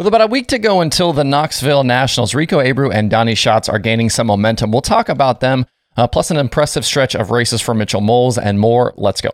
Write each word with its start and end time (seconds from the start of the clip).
With 0.00 0.06
about 0.06 0.22
a 0.22 0.28
week 0.28 0.46
to 0.46 0.58
go 0.58 0.80
until 0.80 1.12
the 1.12 1.24
Knoxville 1.24 1.84
Nationals, 1.84 2.34
Rico 2.34 2.58
Abreu 2.58 2.90
and 2.90 3.10
Donny 3.10 3.34
Schatz 3.34 3.68
are 3.68 3.78
gaining 3.78 4.08
some 4.08 4.28
momentum. 4.28 4.70
We'll 4.70 4.80
talk 4.80 5.10
about 5.10 5.40
them, 5.40 5.66
uh, 5.94 6.06
plus 6.06 6.30
an 6.30 6.38
impressive 6.38 6.86
stretch 6.86 7.14
of 7.14 7.30
races 7.30 7.60
for 7.60 7.74
Mitchell 7.74 8.00
Moles 8.00 8.38
and 8.38 8.58
more. 8.58 8.94
Let's 8.96 9.20
go. 9.20 9.28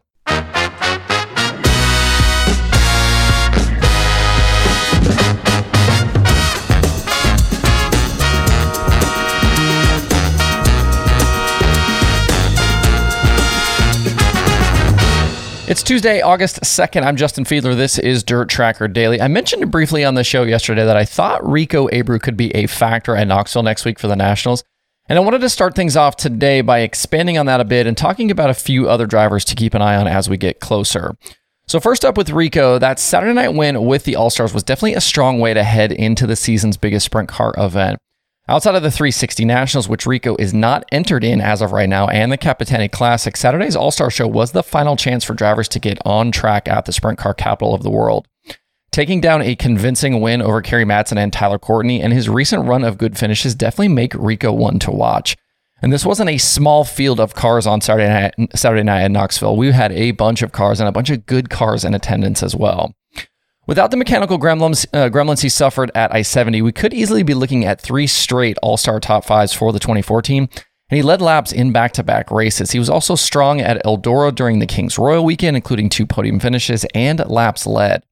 It's 15.68 15.82
Tuesday, 15.82 16.20
August 16.20 16.60
2nd. 16.60 17.02
I'm 17.02 17.16
Justin 17.16 17.42
Fiedler. 17.42 17.74
This 17.74 17.98
is 17.98 18.22
Dirt 18.22 18.48
Tracker 18.48 18.86
Daily. 18.86 19.20
I 19.20 19.26
mentioned 19.26 19.68
briefly 19.68 20.04
on 20.04 20.14
the 20.14 20.22
show 20.22 20.44
yesterday 20.44 20.84
that 20.84 20.96
I 20.96 21.04
thought 21.04 21.44
Rico 21.44 21.88
Abreu 21.88 22.22
could 22.22 22.36
be 22.36 22.54
a 22.54 22.68
factor 22.68 23.16
at 23.16 23.26
Knoxville 23.26 23.64
next 23.64 23.84
week 23.84 23.98
for 23.98 24.06
the 24.06 24.14
Nationals. 24.14 24.62
And 25.08 25.18
I 25.18 25.22
wanted 25.22 25.40
to 25.40 25.48
start 25.48 25.74
things 25.74 25.96
off 25.96 26.14
today 26.14 26.60
by 26.60 26.80
expanding 26.80 27.36
on 27.36 27.46
that 27.46 27.60
a 27.60 27.64
bit 27.64 27.88
and 27.88 27.96
talking 27.96 28.30
about 28.30 28.48
a 28.48 28.54
few 28.54 28.88
other 28.88 29.06
drivers 29.06 29.44
to 29.46 29.56
keep 29.56 29.74
an 29.74 29.82
eye 29.82 29.96
on 29.96 30.06
as 30.06 30.30
we 30.30 30.36
get 30.36 30.60
closer. 30.60 31.16
So, 31.66 31.80
first 31.80 32.04
up 32.04 32.16
with 32.16 32.30
Rico, 32.30 32.78
that 32.78 33.00
Saturday 33.00 33.34
night 33.34 33.54
win 33.54 33.86
with 33.86 34.04
the 34.04 34.14
All 34.14 34.30
Stars 34.30 34.54
was 34.54 34.62
definitely 34.62 34.94
a 34.94 35.00
strong 35.00 35.40
way 35.40 35.52
to 35.52 35.64
head 35.64 35.90
into 35.90 36.28
the 36.28 36.36
season's 36.36 36.76
biggest 36.76 37.06
sprint 37.06 37.28
car 37.28 37.52
event. 37.58 37.98
Outside 38.48 38.76
of 38.76 38.84
the 38.84 38.92
360 38.92 39.44
Nationals, 39.44 39.88
which 39.88 40.06
Rico 40.06 40.36
is 40.38 40.54
not 40.54 40.84
entered 40.92 41.24
in 41.24 41.40
as 41.40 41.60
of 41.60 41.72
right 41.72 41.88
now, 41.88 42.06
and 42.06 42.30
the 42.30 42.38
Capitani 42.38 42.88
Classic, 42.88 43.36
Saturday's 43.36 43.74
All 43.74 43.90
Star 43.90 44.08
Show 44.08 44.28
was 44.28 44.52
the 44.52 44.62
final 44.62 44.94
chance 44.94 45.24
for 45.24 45.34
drivers 45.34 45.66
to 45.70 45.80
get 45.80 45.98
on 46.04 46.30
track 46.30 46.68
at 46.68 46.84
the 46.84 46.92
sprint 46.92 47.18
car 47.18 47.34
capital 47.34 47.74
of 47.74 47.82
the 47.82 47.90
world. 47.90 48.28
Taking 48.92 49.20
down 49.20 49.42
a 49.42 49.56
convincing 49.56 50.20
win 50.20 50.40
over 50.40 50.62
Kerry 50.62 50.84
Madsen 50.84 51.18
and 51.18 51.32
Tyler 51.32 51.58
Courtney 51.58 52.00
and 52.00 52.12
his 52.12 52.28
recent 52.28 52.66
run 52.66 52.84
of 52.84 52.98
good 52.98 53.18
finishes 53.18 53.56
definitely 53.56 53.88
make 53.88 54.14
Rico 54.14 54.52
one 54.52 54.78
to 54.78 54.92
watch. 54.92 55.36
And 55.82 55.92
this 55.92 56.06
wasn't 56.06 56.30
a 56.30 56.38
small 56.38 56.84
field 56.84 57.18
of 57.18 57.34
cars 57.34 57.66
on 57.66 57.80
Saturday 57.80 58.08
night, 58.08 58.56
Saturday 58.56 58.84
night 58.84 59.02
at 59.02 59.10
Knoxville. 59.10 59.56
We 59.56 59.72
had 59.72 59.90
a 59.90 60.12
bunch 60.12 60.42
of 60.42 60.52
cars 60.52 60.78
and 60.78 60.88
a 60.88 60.92
bunch 60.92 61.10
of 61.10 61.26
good 61.26 61.50
cars 61.50 61.84
in 61.84 61.94
attendance 61.94 62.44
as 62.44 62.54
well. 62.54 62.94
Without 63.66 63.90
the 63.90 63.96
mechanical 63.96 64.38
gremlins, 64.38 64.86
uh, 64.92 65.08
gremlins 65.08 65.42
he 65.42 65.48
suffered 65.48 65.90
at 65.94 66.14
I 66.14 66.22
70, 66.22 66.62
we 66.62 66.70
could 66.70 66.94
easily 66.94 67.24
be 67.24 67.34
looking 67.34 67.64
at 67.64 67.80
three 67.80 68.06
straight 68.06 68.56
All 68.62 68.76
Star 68.76 69.00
top 69.00 69.24
fives 69.24 69.52
for 69.52 69.72
the 69.72 69.80
2014. 69.80 70.48
And 70.88 70.96
he 70.96 71.02
led 71.02 71.20
laps 71.20 71.50
in 71.50 71.72
back 71.72 71.92
to 71.94 72.04
back 72.04 72.30
races. 72.30 72.70
He 72.70 72.78
was 72.78 72.88
also 72.88 73.16
strong 73.16 73.60
at 73.60 73.84
Eldora 73.84 74.32
during 74.32 74.60
the 74.60 74.66
Kings 74.66 74.98
Royal 74.98 75.24
weekend, 75.24 75.56
including 75.56 75.88
two 75.88 76.06
podium 76.06 76.38
finishes 76.38 76.86
and 76.94 77.18
laps 77.28 77.66
led. 77.66 78.04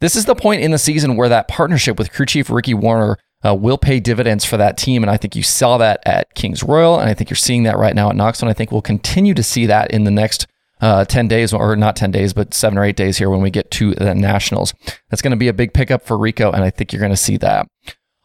This 0.00 0.16
is 0.16 0.24
the 0.24 0.34
point 0.34 0.62
in 0.62 0.72
the 0.72 0.78
season 0.78 1.14
where 1.14 1.28
that 1.28 1.46
partnership 1.46 1.96
with 1.96 2.12
crew 2.12 2.26
chief 2.26 2.50
Ricky 2.50 2.74
Warner 2.74 3.18
uh, 3.46 3.54
will 3.54 3.78
pay 3.78 4.00
dividends 4.00 4.44
for 4.44 4.56
that 4.56 4.76
team. 4.76 5.04
And 5.04 5.10
I 5.10 5.16
think 5.16 5.36
you 5.36 5.44
saw 5.44 5.78
that 5.78 6.00
at 6.04 6.34
Kings 6.34 6.64
Royal, 6.64 6.98
and 6.98 7.08
I 7.08 7.14
think 7.14 7.30
you're 7.30 7.36
seeing 7.36 7.62
that 7.64 7.78
right 7.78 7.94
now 7.94 8.10
at 8.10 8.16
Knoxville. 8.16 8.48
And 8.48 8.50
I 8.50 8.58
think 8.58 8.72
we'll 8.72 8.82
continue 8.82 9.34
to 9.34 9.42
see 9.44 9.66
that 9.66 9.92
in 9.92 10.02
the 10.02 10.10
next 10.10 10.48
uh, 10.82 11.04
10 11.04 11.28
days, 11.28 11.52
or 11.52 11.76
not 11.76 11.96
10 11.96 12.10
days, 12.10 12.34
but 12.34 12.52
seven 12.52 12.76
or 12.76 12.84
eight 12.84 12.96
days 12.96 13.16
here 13.16 13.30
when 13.30 13.40
we 13.40 13.50
get 13.50 13.70
to 13.70 13.94
the 13.94 14.14
Nationals. 14.14 14.74
That's 15.08 15.22
going 15.22 15.30
to 15.30 15.36
be 15.36 15.48
a 15.48 15.54
big 15.54 15.72
pickup 15.72 16.02
for 16.02 16.18
Rico, 16.18 16.50
and 16.50 16.64
I 16.64 16.70
think 16.70 16.92
you're 16.92 17.00
going 17.00 17.12
to 17.12 17.16
see 17.16 17.36
that. 17.38 17.68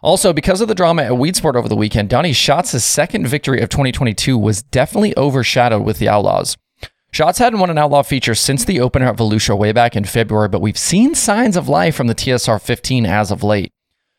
Also, 0.02 0.34
because 0.34 0.60
of 0.60 0.68
the 0.68 0.76
drama 0.76 1.04
at 1.04 1.12
Weedsport 1.12 1.56
over 1.56 1.70
the 1.70 1.76
weekend, 1.76 2.10
Donny 2.10 2.34
Schatz' 2.34 2.84
second 2.84 3.28
victory 3.28 3.62
of 3.62 3.70
2022 3.70 4.38
was 4.38 4.64
definitely 4.64 5.16
overshadowed 5.18 5.84
with 5.84 6.00
the 6.00 6.10
Outlaws. 6.10 6.58
Schatz 7.12 7.40
hadn't 7.40 7.60
won 7.60 7.70
an 7.70 7.78
Outlaw 7.78 8.04
feature 8.04 8.36
since 8.36 8.66
the 8.66 8.80
opener 8.80 9.08
at 9.08 9.18
Volusia 9.18 9.58
way 9.58 9.72
back 9.72 9.96
in 9.96 10.04
February, 10.04 10.50
but 10.50 10.62
we've 10.62 10.78
seen 10.78 11.16
signs 11.16 11.56
of 11.56 11.70
life 11.70 11.96
from 11.96 12.08
the 12.08 12.16
TSR 12.16 12.62
15 12.62 13.06
as 13.06 13.32
of 13.32 13.44
late. 13.44 13.72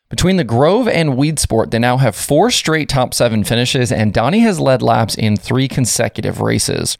Between 0.09 0.37
the 0.37 0.43
Grove 0.43 0.87
and 0.87 1.11
Weedsport, 1.11 1.71
they 1.71 1.79
now 1.79 1.97
have 1.97 2.15
four 2.15 2.51
straight 2.51 2.89
top 2.89 3.13
seven 3.13 3.43
finishes, 3.43 3.91
and 3.91 4.13
Donny 4.13 4.39
has 4.39 4.59
led 4.59 4.81
laps 4.81 5.15
in 5.15 5.37
three 5.37 5.67
consecutive 5.67 6.41
races. 6.41 6.97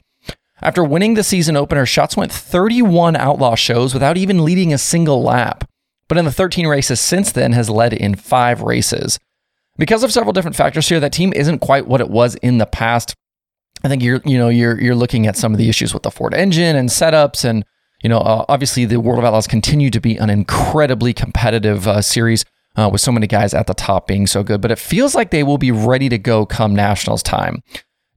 After 0.62 0.84
winning 0.84 1.14
the 1.14 1.24
season 1.24 1.56
opener, 1.56 1.86
Schatz 1.86 2.16
went 2.16 2.32
31 2.32 3.16
outlaw 3.16 3.54
shows 3.54 3.94
without 3.94 4.16
even 4.16 4.44
leading 4.44 4.72
a 4.72 4.78
single 4.78 5.22
lap. 5.22 5.64
But 6.08 6.18
in 6.18 6.24
the 6.24 6.32
13 6.32 6.66
races 6.66 7.00
since 7.00 7.32
then, 7.32 7.52
has 7.52 7.70
led 7.70 7.92
in 7.92 8.14
five 8.14 8.62
races. 8.62 9.18
Because 9.78 10.02
of 10.02 10.12
several 10.12 10.32
different 10.32 10.56
factors 10.56 10.88
here, 10.88 11.00
that 11.00 11.12
team 11.12 11.32
isn't 11.32 11.60
quite 11.60 11.86
what 11.86 12.00
it 12.00 12.10
was 12.10 12.34
in 12.36 12.58
the 12.58 12.66
past. 12.66 13.14
I 13.82 13.88
think 13.88 14.02
you're, 14.02 14.20
you 14.24 14.36
know, 14.36 14.48
you're 14.48 14.78
you're 14.78 14.94
looking 14.94 15.26
at 15.26 15.36
some 15.36 15.52
of 15.52 15.58
the 15.58 15.68
issues 15.68 15.94
with 15.94 16.02
the 16.02 16.10
Ford 16.10 16.34
engine 16.34 16.76
and 16.76 16.90
setups, 16.90 17.44
and 17.44 17.64
you 18.02 18.10
know, 18.10 18.18
uh, 18.18 18.44
obviously 18.48 18.84
the 18.84 19.00
World 19.00 19.18
of 19.18 19.24
Outlaws 19.24 19.46
continue 19.46 19.88
to 19.90 20.00
be 20.00 20.16
an 20.16 20.28
incredibly 20.28 21.14
competitive 21.14 21.88
uh, 21.88 22.02
series 22.02 22.44
uh, 22.76 22.90
with 22.92 23.00
so 23.00 23.12
many 23.12 23.26
guys 23.26 23.54
at 23.54 23.66
the 23.66 23.74
top 23.74 24.06
being 24.06 24.26
so 24.26 24.42
good. 24.42 24.60
But 24.60 24.70
it 24.70 24.78
feels 24.78 25.14
like 25.14 25.30
they 25.30 25.42
will 25.42 25.58
be 25.58 25.70
ready 25.70 26.08
to 26.08 26.18
go 26.18 26.44
come 26.44 26.74
Nationals 26.74 27.22
time. 27.22 27.62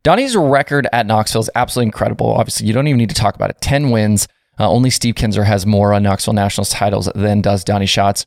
Donny's 0.03 0.35
record 0.35 0.87
at 0.91 1.05
Knoxville 1.05 1.41
is 1.41 1.49
absolutely 1.55 1.87
incredible. 1.87 2.33
Obviously, 2.33 2.67
you 2.67 2.73
don't 2.73 2.87
even 2.87 2.97
need 2.97 3.09
to 3.09 3.15
talk 3.15 3.35
about 3.35 3.49
it. 3.49 3.61
10 3.61 3.89
wins. 3.89 4.27
Uh, 4.59 4.69
only 4.69 4.89
Steve 4.89 5.15
Kinser 5.15 5.45
has 5.45 5.65
more 5.65 5.93
uh, 5.93 5.99
Knoxville 5.99 6.33
Nationals 6.33 6.69
titles 6.69 7.09
than 7.15 7.41
does 7.41 7.63
Donny 7.63 7.85
Schatz. 7.85 8.25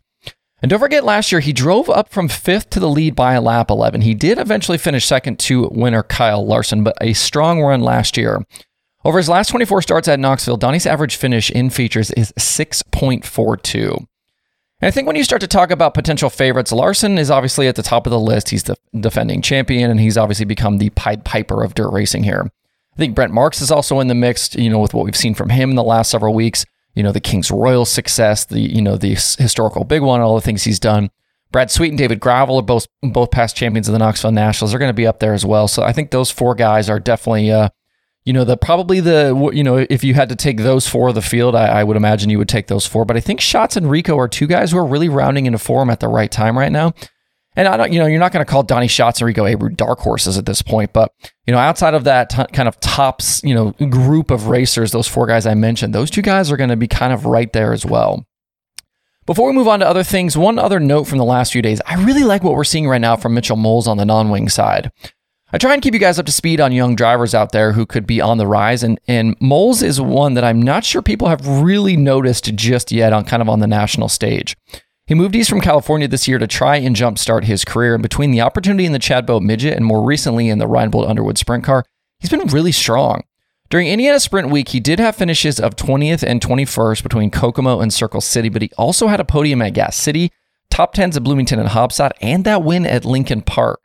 And 0.63 0.71
don't 0.71 0.81
forget, 0.81 1.05
last 1.05 1.31
year 1.31 1.41
he 1.41 1.53
drove 1.53 1.91
up 1.91 2.09
from 2.09 2.29
fifth 2.29 2.71
to 2.71 2.81
the 2.81 2.89
lead 2.89 3.15
by 3.15 3.35
a 3.35 3.43
lap 3.43 3.71
11. 3.71 4.01
He 4.01 4.15
did 4.15 4.39
eventually 4.39 4.79
finish 4.79 5.05
second 5.05 5.39
to 5.41 5.69
winner 5.71 6.03
Kyle 6.03 6.45
Larson, 6.45 6.83
but 6.83 6.97
a 7.01 7.13
strong 7.13 7.63
run 7.63 7.83
last 7.83 8.17
year. 8.17 8.43
Over 9.05 9.19
his 9.19 9.29
last 9.29 9.51
24 9.51 9.83
starts 9.83 10.09
at 10.09 10.19
Knoxville, 10.19 10.57
Donnie's 10.57 10.87
average 10.87 11.17
finish 11.17 11.51
in 11.51 11.69
features 11.69 12.11
is 12.13 12.33
6.42. 12.39 14.07
I 14.83 14.91
think 14.91 15.07
when 15.07 15.17
you 15.17 15.25
start 15.25 15.41
to 15.41 15.47
talk 15.47 15.71
about 15.71 15.95
potential 15.95 16.29
favorites, 16.29 16.71
Larson 16.71 17.17
is 17.17 17.31
obviously 17.31 17.67
at 17.67 17.77
the 17.77 17.83
top 17.83 18.07
of 18.07 18.11
the 18.11 18.21
list. 18.21 18.51
He's 18.51 18.65
the 18.65 18.77
defending 18.99 19.41
champion, 19.41 19.91
and 19.91 19.99
he's 19.99 20.19
obviously 20.19 20.45
become 20.45 20.77
the 20.77 20.91
Pied 20.91 21.25
Piper 21.25 21.65
of 21.65 21.75
dirt 21.75 21.91
racing 21.91 22.25
here. 22.25 22.51
I 22.93 22.97
think 22.97 23.15
Brent 23.15 23.33
Marks 23.33 23.63
is 23.63 23.71
also 23.71 24.01
in 24.01 24.09
the 24.09 24.15
mix, 24.15 24.55
you 24.55 24.69
know, 24.69 24.79
with 24.79 24.93
what 24.93 25.05
we've 25.05 25.17
seen 25.17 25.35
from 25.35 25.49
him 25.49 25.71
in 25.71 25.77
the 25.77 25.83
last 25.83 26.11
several 26.11 26.35
weeks. 26.35 26.67
You 26.95 27.03
know, 27.03 27.13
the 27.13 27.21
King's 27.21 27.51
Royal 27.51 27.85
success, 27.85 28.45
the, 28.45 28.61
you 28.61 28.81
know, 28.83 28.97
the 28.97 29.11
historical 29.11 29.85
big 29.85 30.03
one, 30.03 30.21
all 30.21 30.35
the 30.35 30.41
things 30.41 30.65
he's 30.65 30.81
done. 30.81 31.11
Brad 31.53 31.71
Sweet 31.71 31.91
and 31.91 31.99
David 31.99 32.21
Gravel 32.21 32.59
are 32.59 32.63
both 32.63 32.87
both 33.03 33.31
past 33.31 33.57
champions 33.57 33.89
of 33.89 33.93
the 33.93 33.99
Knoxville 33.99 34.33
Nationals. 34.33 34.73
They're 34.73 34.79
going 34.79 34.91
to 34.91 34.95
be 34.95 35.07
up 35.07 35.21
there 35.21 35.33
as 35.33 35.45
well. 35.45 35.69
So 35.69 35.83
I 35.83 35.93
think 35.93 36.11
those 36.11 36.31
four 36.31 36.55
guys 36.55 36.91
are 36.91 36.99
definitely 36.99 37.51
uh, 37.51 37.69
you 38.27 38.33
know, 38.33 38.45
the 38.45 38.57
probably 38.57 38.99
the 38.99 39.51
you 39.55 39.63
know, 39.63 39.87
if 39.89 40.03
you 40.03 40.15
had 40.15 40.29
to 40.29 40.37
take 40.37 40.59
those 40.59 40.89
four 40.89 41.09
of 41.09 41.15
the 41.15 41.23
field, 41.23 41.55
I, 41.55 41.67
I, 41.67 41.85
would 41.85 41.97
imagine 41.97 42.29
you 42.29 42.39
would 42.39 42.49
take 42.49 42.67
those 42.67 42.85
four. 42.85 43.05
But 43.05 43.17
I 43.17 43.21
think 43.21 43.41
Schatz 43.41 43.77
and 43.77 43.89
Rico 43.89 44.19
are 44.19 44.27
two 44.27 44.49
guys 44.49 44.73
who 44.73 44.79
are 44.79 44.85
really 44.85 45.09
rounding 45.09 45.47
into 45.47 45.59
form 45.59 45.89
at 45.91 46.01
the 46.01 46.09
right 46.09 46.31
time 46.31 46.59
right 46.59 46.73
now. 46.73 46.93
And 47.55 47.69
I 47.69 47.77
don't, 47.77 47.93
you 47.93 48.01
know, 48.01 48.07
you're 48.07 48.19
not 48.19 48.33
going 48.33 48.45
to 48.45 48.51
call 48.51 48.65
Donny 48.65 48.89
Schatz 48.89 49.21
and 49.21 49.27
Rico 49.27 49.45
Abreu 49.45 49.75
dark 49.77 50.01
horses 50.01 50.37
at 50.37 50.45
this 50.45 50.61
point, 50.61 50.93
but 50.93 51.13
you 51.47 51.53
know, 51.53 51.59
outside 51.59 51.95
of 51.95 52.03
that 52.05 52.29
t- 52.29 52.45
kind 52.53 52.69
of 52.69 52.79
tops, 52.81 53.41
you 53.45 53.55
know, 53.55 53.71
group 53.89 54.33
of 54.33 54.49
racers, 54.49 54.91
those 54.91 55.09
four 55.09 55.27
guys 55.27 55.47
I 55.47 55.55
mentioned, 55.55 55.95
those 55.95 56.11
two 56.11 56.21
guys 56.21 56.51
are 56.51 56.57
going 56.57 56.71
to 56.71 56.77
be 56.77 56.89
kind 56.89 57.13
of 57.13 57.27
right 57.27 57.51
there 57.53 57.73
as 57.73 57.87
well. 57.87 58.27
Before 59.25 59.49
we 59.49 59.55
move 59.55 59.69
on 59.69 59.81
to 59.81 59.89
other 59.89 60.05
things, 60.05 60.37
one 60.37 60.59
other 60.59 60.81
note 60.81 61.05
from 61.05 61.19
the 61.19 61.25
last 61.25 61.53
few 61.53 61.63
days. 61.63 61.81
I 61.87 61.95
really 62.05 62.25
like 62.25 62.43
what 62.43 62.55
we're 62.55 62.65
seeing 62.65 62.89
right 62.89 63.01
now 63.01 63.17
from 63.17 63.35
Mitchell 63.35 63.57
Moles 63.57 63.87
on 63.87 63.97
the 63.97 64.05
non-wing 64.05 64.49
side. 64.49 64.91
I 65.53 65.59
try 65.59 65.75
and 65.75 65.83
keep 65.83 65.95
you 65.95 66.01
guys 66.01 66.19
up 66.19 66.27
to 66.27 66.33
speed 66.33 66.61
on 66.61 66.73
young 66.73 66.97
drivers 66.97 67.33
out 67.33 67.53
there 67.53 67.73
who 67.73 67.87
could 67.87 68.05
be 68.05 68.21
on 68.21 68.37
the 68.37 68.49
rise, 68.49 68.83
and 68.83 68.99
and 69.07 69.37
Moles 69.41 69.81
is 69.81 70.01
one 70.01 70.35
that 70.35 70.43
I'm 70.43 70.61
not 70.61 70.85
sure 70.85 71.03
people 71.03 71.29
have 71.29 71.47
really 71.47 71.97
noticed 71.97 72.53
just 72.57 72.91
yet 72.91 73.13
on 73.13 73.25
kind 73.25 73.41
of 73.41 73.49
on 73.49 73.61
the 73.61 73.69
national 73.69 74.09
stage. 74.09 74.57
He 75.07 75.15
moved 75.15 75.37
east 75.37 75.49
from 75.49 75.61
California 75.61 76.09
this 76.09 76.27
year 76.27 76.39
to 76.39 76.49
try 76.49 76.77
and 76.77 76.97
jumpstart 76.97 77.45
his 77.45 77.65
career, 77.65 77.95
and 77.95 78.03
between 78.03 78.33
the 78.33 78.41
opportunity 78.41 78.87
in 78.87 78.93
the 78.93 78.99
Chad 78.99 79.25
Boat 79.25 79.45
Midget 79.45 79.77
and 79.77 79.85
more 79.85 80.05
recently 80.05 80.49
in 80.49 80.59
the 80.59 80.67
Reinbold 80.67 81.09
Underwood 81.09 81.39
Sprint 81.39 81.63
Car, 81.63 81.85
he's 82.19 82.31
been 82.31 82.49
really 82.49 82.73
strong. 82.73 83.23
During 83.71 83.87
Indiana 83.87 84.19
Sprint 84.19 84.51
Week, 84.51 84.69
he 84.69 84.81
did 84.81 84.99
have 84.99 85.15
finishes 85.15 85.61
of 85.61 85.77
20th 85.77 86.25
and 86.25 86.41
21st 86.41 87.05
between 87.05 87.31
Kokomo 87.31 87.81
and 87.81 87.95
Circle 87.95 88.21
City, 88.21 88.49
but 88.49 88.63
he 88.63 88.71
also 88.77 89.07
had 89.07 89.21
a 89.21 89.25
podium 89.25 89.63
at 89.63 89.75
Gas 89.75 89.97
City, 89.97 90.33
top 90.71 90.93
10s 90.93 91.17
at 91.17 91.23
Bloomington 91.23 91.61
and 91.61 91.69
Haubstadt, 91.69 92.13
and 92.21 92.45
that 92.45 92.65
win 92.65 92.85
at 92.85 93.05
Lincoln 93.05 93.43
Park. 93.43 93.81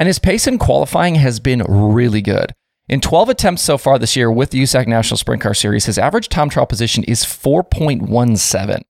And 0.00 0.06
his 0.06 0.18
pace 0.18 0.46
in 0.46 0.56
qualifying 0.56 1.16
has 1.16 1.40
been 1.40 1.62
really 1.68 2.22
good. 2.22 2.54
In 2.88 3.02
12 3.02 3.28
attempts 3.28 3.60
so 3.60 3.76
far 3.76 3.98
this 3.98 4.16
year 4.16 4.32
with 4.32 4.48
the 4.48 4.62
USAC 4.62 4.86
National 4.86 5.18
Sprint 5.18 5.42
Car 5.42 5.52
Series, 5.52 5.84
his 5.84 5.98
average 5.98 6.30
time 6.30 6.48
trial 6.48 6.64
position 6.64 7.04
is 7.04 7.22
4.17. 7.22 8.80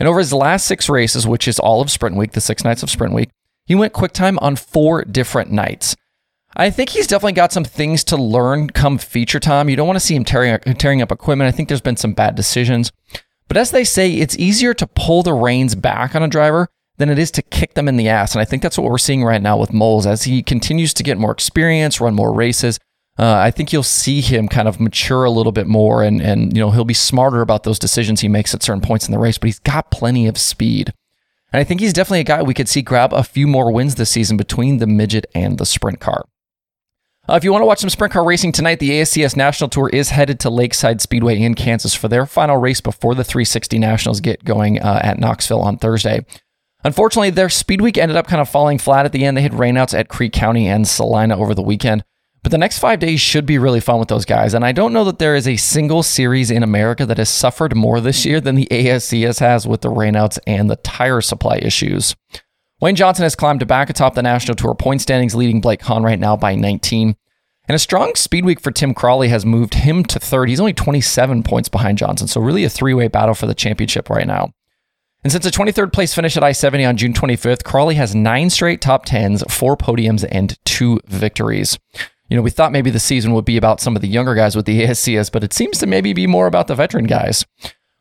And 0.00 0.08
over 0.08 0.18
his 0.18 0.32
last 0.32 0.66
six 0.66 0.88
races, 0.88 1.24
which 1.24 1.46
is 1.46 1.60
all 1.60 1.80
of 1.80 1.88
Sprint 1.88 2.16
Week, 2.16 2.32
the 2.32 2.40
six 2.40 2.64
nights 2.64 2.82
of 2.82 2.90
Sprint 2.90 3.14
Week, 3.14 3.30
he 3.64 3.76
went 3.76 3.92
quick 3.92 4.10
time 4.12 4.40
on 4.40 4.56
four 4.56 5.04
different 5.04 5.52
nights. 5.52 5.94
I 6.56 6.70
think 6.70 6.90
he's 6.90 7.06
definitely 7.06 7.34
got 7.34 7.52
some 7.52 7.64
things 7.64 8.02
to 8.04 8.16
learn 8.16 8.70
come 8.70 8.98
feature 8.98 9.38
time. 9.38 9.70
You 9.70 9.76
don't 9.76 9.86
want 9.86 10.00
to 10.00 10.04
see 10.04 10.16
him 10.16 10.24
tearing, 10.24 10.58
tearing 10.74 11.00
up 11.00 11.12
equipment. 11.12 11.46
I 11.46 11.52
think 11.52 11.68
there's 11.68 11.80
been 11.80 11.96
some 11.96 12.12
bad 12.12 12.34
decisions. 12.34 12.90
But 13.46 13.56
as 13.56 13.70
they 13.70 13.84
say, 13.84 14.14
it's 14.14 14.36
easier 14.36 14.74
to 14.74 14.86
pull 14.88 15.22
the 15.22 15.32
reins 15.32 15.76
back 15.76 16.16
on 16.16 16.24
a 16.24 16.28
driver 16.28 16.70
than 16.98 17.10
it 17.10 17.18
is 17.18 17.30
to 17.32 17.42
kick 17.42 17.74
them 17.74 17.88
in 17.88 17.96
the 17.96 18.08
ass. 18.08 18.34
And 18.34 18.40
I 18.40 18.44
think 18.44 18.62
that's 18.62 18.78
what 18.78 18.90
we're 18.90 18.98
seeing 18.98 19.24
right 19.24 19.42
now 19.42 19.56
with 19.56 19.72
Moles 19.72 20.06
as 20.06 20.22
he 20.24 20.42
continues 20.42 20.94
to 20.94 21.02
get 21.02 21.18
more 21.18 21.32
experience, 21.32 22.00
run 22.00 22.14
more 22.14 22.32
races. 22.32 22.78
Uh, 23.18 23.34
I 23.34 23.50
think 23.50 23.72
you'll 23.72 23.82
see 23.82 24.20
him 24.20 24.46
kind 24.46 24.68
of 24.68 24.78
mature 24.78 25.24
a 25.24 25.30
little 25.30 25.52
bit 25.52 25.66
more, 25.66 26.02
and 26.02 26.20
and 26.20 26.54
you 26.54 26.60
know 26.60 26.70
he'll 26.70 26.84
be 26.84 26.94
smarter 26.94 27.40
about 27.40 27.62
those 27.62 27.78
decisions 27.78 28.20
he 28.20 28.28
makes 28.28 28.54
at 28.54 28.62
certain 28.62 28.82
points 28.82 29.06
in 29.08 29.12
the 29.12 29.18
race. 29.18 29.38
But 29.38 29.46
he's 29.46 29.58
got 29.58 29.90
plenty 29.90 30.26
of 30.26 30.36
speed. 30.36 30.92
And 31.52 31.60
I 31.60 31.64
think 31.64 31.80
he's 31.80 31.94
definitely 31.94 32.20
a 32.20 32.24
guy 32.24 32.42
we 32.42 32.52
could 32.52 32.68
see 32.68 32.82
grab 32.82 33.12
a 33.12 33.22
few 33.22 33.46
more 33.46 33.72
wins 33.72 33.94
this 33.94 34.10
season 34.10 34.36
between 34.36 34.78
the 34.78 34.86
midget 34.86 35.26
and 35.34 35.56
the 35.56 35.64
sprint 35.64 36.00
car. 36.00 36.26
Uh, 37.28 37.34
if 37.34 37.42
you 37.42 37.50
want 37.50 37.62
to 37.62 37.66
watch 37.66 37.80
some 37.80 37.90
sprint 37.90 38.12
car 38.12 38.24
racing 38.24 38.52
tonight, 38.52 38.78
the 38.78 38.90
ASCS 38.90 39.36
National 39.36 39.68
Tour 39.68 39.88
is 39.88 40.10
headed 40.10 40.38
to 40.40 40.50
Lakeside 40.50 41.00
Speedway 41.00 41.40
in 41.40 41.54
Kansas 41.54 41.94
for 41.94 42.08
their 42.08 42.26
final 42.26 42.56
race 42.56 42.80
before 42.80 43.14
the 43.14 43.24
360 43.24 43.78
Nationals 43.78 44.20
get 44.20 44.44
going 44.44 44.80
uh, 44.80 45.00
at 45.02 45.18
Knoxville 45.18 45.62
on 45.62 45.76
Thursday. 45.78 46.24
Unfortunately, 46.86 47.30
their 47.30 47.48
speed 47.48 47.80
week 47.80 47.98
ended 47.98 48.16
up 48.16 48.28
kind 48.28 48.40
of 48.40 48.48
falling 48.48 48.78
flat 48.78 49.04
at 49.04 49.10
the 49.10 49.24
end. 49.24 49.36
They 49.36 49.42
had 49.42 49.50
rainouts 49.50 49.92
at 49.92 50.08
Creek 50.08 50.32
County 50.32 50.68
and 50.68 50.86
Salina 50.86 51.36
over 51.36 51.52
the 51.52 51.60
weekend. 51.60 52.04
But 52.44 52.52
the 52.52 52.58
next 52.58 52.78
five 52.78 53.00
days 53.00 53.20
should 53.20 53.44
be 53.44 53.58
really 53.58 53.80
fun 53.80 53.98
with 53.98 54.06
those 54.06 54.24
guys. 54.24 54.54
And 54.54 54.64
I 54.64 54.70
don't 54.70 54.92
know 54.92 55.02
that 55.02 55.18
there 55.18 55.34
is 55.34 55.48
a 55.48 55.56
single 55.56 56.04
series 56.04 56.48
in 56.48 56.62
America 56.62 57.04
that 57.04 57.18
has 57.18 57.28
suffered 57.28 57.74
more 57.74 58.00
this 58.00 58.24
year 58.24 58.40
than 58.40 58.54
the 58.54 58.68
ASCS 58.70 59.40
has 59.40 59.66
with 59.66 59.80
the 59.80 59.90
rainouts 59.90 60.38
and 60.46 60.70
the 60.70 60.76
tire 60.76 61.20
supply 61.20 61.56
issues. 61.56 62.14
Wayne 62.80 62.94
Johnson 62.94 63.24
has 63.24 63.34
climbed 63.34 63.66
back 63.66 63.90
atop 63.90 64.14
the 64.14 64.22
national 64.22 64.54
tour 64.54 64.76
point 64.76 65.02
standings, 65.02 65.34
leading 65.34 65.60
Blake 65.60 65.82
Hahn 65.82 66.04
right 66.04 66.20
now 66.20 66.36
by 66.36 66.54
19. 66.54 67.16
And 67.66 67.74
a 67.74 67.80
strong 67.80 68.14
speed 68.14 68.44
week 68.44 68.60
for 68.60 68.70
Tim 68.70 68.94
Crawley 68.94 69.26
has 69.26 69.44
moved 69.44 69.74
him 69.74 70.04
to 70.04 70.20
third. 70.20 70.48
He's 70.48 70.60
only 70.60 70.72
27 70.72 71.42
points 71.42 71.68
behind 71.68 71.98
Johnson, 71.98 72.28
so 72.28 72.40
really 72.40 72.62
a 72.62 72.70
three 72.70 72.94
way 72.94 73.08
battle 73.08 73.34
for 73.34 73.46
the 73.46 73.56
championship 73.56 74.08
right 74.08 74.24
now. 74.24 74.52
And 75.26 75.32
since 75.32 75.44
a 75.44 75.50
23rd 75.50 75.92
place 75.92 76.14
finish 76.14 76.36
at 76.36 76.44
I 76.44 76.52
70 76.52 76.84
on 76.84 76.96
June 76.96 77.12
25th, 77.12 77.64
Crawley 77.64 77.96
has 77.96 78.14
nine 78.14 78.48
straight 78.48 78.80
top 78.80 79.04
10s, 79.04 79.50
four 79.50 79.76
podiums, 79.76 80.24
and 80.30 80.56
two 80.64 81.00
victories. 81.08 81.76
You 82.28 82.36
know, 82.36 82.44
we 82.44 82.50
thought 82.50 82.70
maybe 82.70 82.90
the 82.90 83.00
season 83.00 83.32
would 83.32 83.44
be 83.44 83.56
about 83.56 83.80
some 83.80 83.96
of 83.96 84.02
the 84.02 84.06
younger 84.06 84.36
guys 84.36 84.54
with 84.54 84.66
the 84.66 84.82
ASCS, 84.84 85.32
but 85.32 85.42
it 85.42 85.52
seems 85.52 85.78
to 85.78 85.86
maybe 85.88 86.12
be 86.12 86.28
more 86.28 86.46
about 86.46 86.68
the 86.68 86.76
veteran 86.76 87.06
guys. 87.06 87.44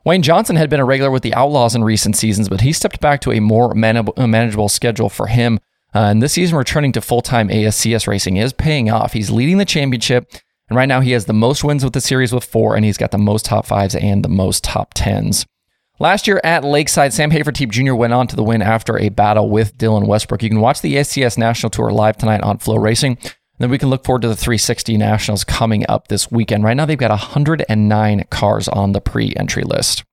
Wayne 0.05 0.21
Johnson 0.21 0.55
had 0.55 0.69
been 0.69 0.79
a 0.79 0.85
regular 0.85 1.09
with 1.09 1.23
the 1.23 1.33
Outlaws 1.33 1.73
in 1.73 1.83
recent 1.83 2.15
seasons, 2.15 2.47
but 2.47 2.61
he 2.61 2.71
stepped 2.71 2.99
back 2.99 3.21
to 3.21 3.31
a 3.31 3.39
more 3.39 3.73
manageable 3.73 4.69
schedule 4.69 5.09
for 5.09 5.25
him. 5.25 5.59
Uh, 5.95 6.01
and 6.01 6.21
this 6.21 6.33
season, 6.33 6.55
returning 6.55 6.91
to 6.91 7.01
full 7.01 7.23
time 7.23 7.49
ASCS 7.49 8.05
racing 8.05 8.37
is 8.37 8.53
paying 8.53 8.91
off. 8.91 9.13
He's 9.13 9.31
leading 9.31 9.57
the 9.57 9.65
championship, 9.65 10.31
and 10.69 10.77
right 10.77 10.85
now 10.85 11.01
he 11.01 11.09
has 11.13 11.25
the 11.25 11.33
most 11.33 11.63
wins 11.63 11.83
with 11.83 11.93
the 11.93 12.01
series 12.01 12.31
with 12.31 12.45
four, 12.45 12.75
and 12.75 12.85
he's 12.85 12.99
got 12.99 13.09
the 13.09 13.17
most 13.17 13.45
top 13.45 13.65
fives 13.65 13.95
and 13.95 14.23
the 14.23 14.29
most 14.29 14.63
top 14.63 14.91
tens. 14.93 15.47
Last 15.97 16.27
year 16.27 16.41
at 16.43 16.65
Lakeside, 16.65 17.13
Sam 17.13 17.31
Hafertepe 17.31 17.69
Jr. 17.69 17.93
went 17.93 18.11
on 18.11 18.27
to 18.27 18.35
the 18.35 18.43
win 18.43 18.61
after 18.61 18.99
a 18.99 19.07
battle 19.07 19.49
with 19.49 19.77
Dylan 19.77 20.07
Westbrook. 20.07 20.43
You 20.43 20.49
can 20.49 20.59
watch 20.59 20.81
the 20.81 20.95
ASCS 20.95 21.37
National 21.37 21.69
Tour 21.69 21.89
live 21.91 22.17
tonight 22.17 22.41
on 22.41 22.57
FloRacing. 22.57 23.33
Then 23.59 23.69
we 23.69 23.77
can 23.77 23.89
look 23.89 24.03
forward 24.03 24.23
to 24.23 24.27
the 24.27 24.35
360 24.35 24.97
Nationals 24.97 25.45
coming 25.45 25.85
up 25.87 26.09
this 26.09 26.29
weekend. 26.29 26.65
Right 26.65 26.75
now, 26.75 26.85
they've 26.85 26.97
got 26.97 27.11
109 27.11 28.25
cars 28.29 28.67
on 28.67 28.91
the 28.91 28.99
pre 28.99 29.33
entry 29.37 29.63
list. 29.63 30.03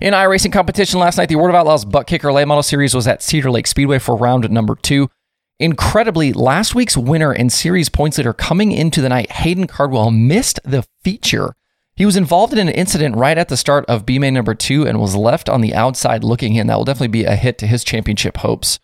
In 0.00 0.14
iRacing 0.14 0.52
competition 0.52 1.00
last 1.00 1.18
night, 1.18 1.28
the 1.28 1.34
World 1.34 1.50
of 1.50 1.56
Outlaws 1.56 1.84
ButtKicker 1.84 2.32
Late 2.32 2.46
Model 2.46 2.62
Series 2.62 2.94
was 2.94 3.08
at 3.08 3.20
Cedar 3.20 3.50
Lake 3.50 3.66
Speedway 3.66 3.98
for 3.98 4.14
round 4.14 4.48
number 4.48 4.76
two. 4.76 5.10
Incredibly, 5.58 6.32
last 6.32 6.76
week's 6.76 6.96
winner 6.96 7.32
and 7.32 7.52
series 7.52 7.88
points 7.88 8.16
leader 8.16 8.32
coming 8.32 8.70
into 8.70 9.00
the 9.00 9.08
night, 9.08 9.32
Hayden 9.32 9.66
Cardwell, 9.66 10.12
missed 10.12 10.60
the 10.64 10.86
feature. 11.02 11.56
He 11.98 12.06
was 12.06 12.14
involved 12.14 12.52
in 12.52 12.60
an 12.60 12.68
incident 12.68 13.16
right 13.16 13.36
at 13.36 13.48
the 13.48 13.56
start 13.56 13.84
of 13.86 14.06
B 14.06 14.20
main 14.20 14.32
number 14.32 14.54
two 14.54 14.86
and 14.86 15.00
was 15.00 15.16
left 15.16 15.48
on 15.48 15.62
the 15.62 15.74
outside 15.74 16.22
looking 16.22 16.54
in. 16.54 16.68
That 16.68 16.76
will 16.76 16.84
definitely 16.84 17.08
be 17.08 17.24
a 17.24 17.34
hit 17.34 17.58
to 17.58 17.66
his 17.66 17.82
championship 17.82 18.36
hopes. 18.36 18.78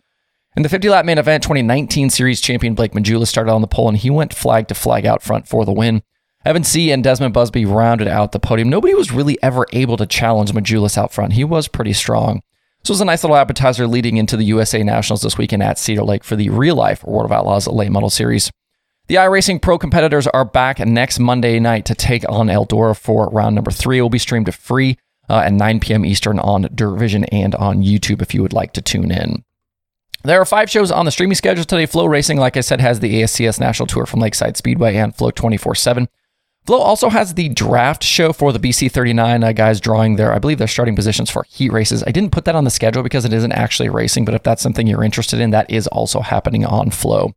In 0.57 0.63
the 0.63 0.69
50 0.69 0.89
lap 0.89 1.05
main 1.05 1.17
event, 1.17 1.41
2019 1.41 2.09
series 2.09 2.41
champion 2.41 2.75
Blake 2.75 2.91
Matjoulis 2.91 3.27
started 3.27 3.53
on 3.53 3.61
the 3.61 3.67
pole 3.67 3.87
and 3.87 3.97
he 3.97 4.09
went 4.09 4.33
flag 4.33 4.67
to 4.67 4.75
flag 4.75 5.05
out 5.05 5.23
front 5.23 5.47
for 5.47 5.63
the 5.63 5.71
win. 5.71 6.03
Evan 6.43 6.65
C. 6.65 6.91
and 6.91 7.01
Desmond 7.01 7.33
Busby 7.33 7.63
rounded 7.63 8.09
out 8.09 8.33
the 8.33 8.39
podium. 8.39 8.67
Nobody 8.67 8.93
was 8.93 9.13
really 9.13 9.41
ever 9.41 9.65
able 9.71 9.95
to 9.95 10.05
challenge 10.05 10.51
Matjoulis 10.51 10.97
out 10.97 11.13
front. 11.13 11.33
He 11.33 11.45
was 11.45 11.69
pretty 11.69 11.93
strong. 11.93 12.41
This 12.81 12.89
was 12.89 12.99
a 12.99 13.05
nice 13.05 13.23
little 13.23 13.37
appetizer 13.37 13.87
leading 13.87 14.17
into 14.17 14.35
the 14.35 14.43
USA 14.43 14.83
Nationals 14.83 15.21
this 15.21 15.37
weekend 15.37 15.63
at 15.63 15.79
Cedar 15.79 16.03
Lake 16.03 16.25
for 16.25 16.35
the 16.35 16.49
real 16.49 16.75
life 16.75 17.01
World 17.05 17.25
of 17.25 17.31
Outlaws 17.31 17.65
late 17.65 17.93
model 17.93 18.09
series. 18.09 18.51
The 19.07 19.15
iRacing 19.15 19.61
Pro 19.61 19.77
competitors 19.77 20.25
are 20.25 20.45
back 20.45 20.79
next 20.79 21.19
Monday 21.19 21.59
night 21.59 21.85
to 21.85 21.93
take 21.93 22.27
on 22.27 22.47
Eldora 22.47 22.97
for 22.97 23.29
round 23.29 23.53
number 23.53 23.69
three. 23.69 23.99
It 23.99 24.01
will 24.01 24.09
be 24.09 24.17
streamed 24.17 24.51
free 24.55 24.97
uh, 25.29 25.43
at 25.45 25.53
9 25.53 25.79
p.m. 25.79 26.03
Eastern 26.03 26.39
on 26.39 26.67
Dirt 26.73 26.97
Vision 26.97 27.23
and 27.25 27.53
on 27.53 27.83
YouTube 27.83 28.23
if 28.23 28.33
you 28.33 28.41
would 28.41 28.53
like 28.53 28.73
to 28.73 28.81
tune 28.81 29.11
in. 29.11 29.43
There 30.23 30.41
are 30.41 30.45
five 30.45 30.71
shows 30.71 30.89
on 30.89 31.05
the 31.05 31.11
streaming 31.11 31.35
schedule 31.35 31.65
today. 31.65 31.85
Flow 31.85 32.07
Racing, 32.07 32.39
like 32.39 32.57
I 32.57 32.61
said, 32.61 32.81
has 32.81 32.99
the 32.99 33.21
ASCS 33.21 33.59
National 33.59 33.85
Tour 33.85 34.07
from 34.07 34.21
Lakeside 34.21 34.57
Speedway 34.57 34.95
and 34.95 35.15
Flow 35.15 35.29
24 35.29 35.75
7. 35.75 36.09
Flow 36.65 36.79
also 36.79 37.09
has 37.09 37.35
the 37.35 37.49
draft 37.49 38.03
show 38.03 38.33
for 38.33 38.51
the 38.51 38.57
BC 38.57 38.91
39 38.91 39.43
uh, 39.43 39.51
guys 39.51 39.79
drawing 39.79 40.15
their, 40.15 40.33
I 40.33 40.39
believe, 40.39 40.57
their 40.57 40.67
starting 40.67 40.95
positions 40.95 41.29
for 41.29 41.45
heat 41.47 41.71
races. 41.71 42.03
I 42.07 42.11
didn't 42.11 42.31
put 42.31 42.45
that 42.45 42.55
on 42.55 42.63
the 42.63 42.71
schedule 42.71 43.03
because 43.03 43.23
it 43.23 43.33
isn't 43.33 43.51
actually 43.51 43.89
racing, 43.89 44.25
but 44.25 44.33
if 44.33 44.41
that's 44.41 44.63
something 44.63 44.87
you're 44.87 45.03
interested 45.03 45.39
in, 45.39 45.51
that 45.51 45.69
is 45.69 45.85
also 45.85 46.21
happening 46.21 46.65
on 46.65 46.89
Flow. 46.89 47.33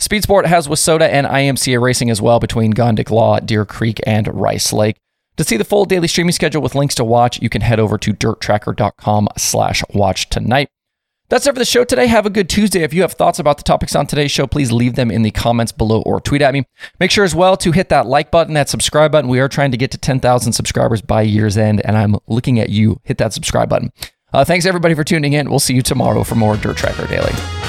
Speed 0.00 0.22
Sport 0.22 0.46
has 0.46 0.68
WISSOTA 0.68 1.08
and 1.08 1.26
IMCA 1.26 1.80
racing 1.80 2.08
as 2.08 2.22
well 2.22 2.38
between 2.38 2.72
Gondik 2.72 3.10
Law, 3.10 3.40
Deer 3.40 3.64
Creek, 3.64 4.00
and 4.06 4.28
Rice 4.32 4.72
Lake. 4.72 4.96
To 5.38 5.44
see 5.44 5.56
the 5.56 5.64
full 5.64 5.84
daily 5.84 6.06
streaming 6.08 6.32
schedule 6.32 6.62
with 6.62 6.74
links 6.76 6.94
to 6.96 7.04
watch, 7.04 7.42
you 7.42 7.48
can 7.48 7.62
head 7.62 7.80
over 7.80 7.98
to 7.98 8.12
dirttracker.com 8.12 9.28
slash 9.36 9.82
watch 9.92 10.28
tonight. 10.28 10.68
That's 11.28 11.46
it 11.46 11.52
for 11.52 11.58
the 11.58 11.64
show 11.64 11.84
today. 11.84 12.06
Have 12.06 12.26
a 12.26 12.30
good 12.30 12.48
Tuesday. 12.48 12.82
If 12.82 12.94
you 12.94 13.02
have 13.02 13.12
thoughts 13.12 13.38
about 13.38 13.58
the 13.58 13.62
topics 13.62 13.94
on 13.94 14.06
today's 14.06 14.30
show, 14.30 14.46
please 14.46 14.72
leave 14.72 14.94
them 14.94 15.10
in 15.10 15.22
the 15.22 15.30
comments 15.30 15.72
below 15.72 16.00
or 16.02 16.20
tweet 16.20 16.42
at 16.42 16.54
me. 16.54 16.64
Make 16.98 17.10
sure 17.10 17.24
as 17.24 17.34
well 17.34 17.56
to 17.58 17.72
hit 17.72 17.88
that 17.90 18.06
like 18.06 18.30
button, 18.30 18.54
that 18.54 18.68
subscribe 18.68 19.12
button. 19.12 19.28
We 19.28 19.40
are 19.40 19.48
trying 19.48 19.72
to 19.72 19.76
get 19.76 19.90
to 19.90 19.98
10,000 19.98 20.52
subscribers 20.52 21.02
by 21.02 21.22
year's 21.22 21.58
end, 21.58 21.84
and 21.84 21.98
I'm 21.98 22.16
looking 22.28 22.58
at 22.58 22.70
you. 22.70 23.00
Hit 23.04 23.18
that 23.18 23.32
subscribe 23.32 23.68
button. 23.68 23.92
Uh, 24.32 24.44
thanks 24.44 24.64
everybody 24.64 24.94
for 24.94 25.04
tuning 25.04 25.34
in. 25.34 25.50
We'll 25.50 25.58
see 25.58 25.74
you 25.74 25.82
tomorrow 25.82 26.24
for 26.24 26.34
more 26.34 26.56
Dirt 26.56 26.78
Tracker 26.78 27.06
Daily. 27.06 27.67